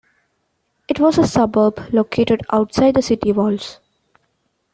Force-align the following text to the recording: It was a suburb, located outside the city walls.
It 0.87 0.99
was 0.99 1.19
a 1.19 1.27
suburb, 1.27 1.93
located 1.93 2.41
outside 2.51 2.95
the 2.95 3.03
city 3.03 3.31
walls. 3.31 3.79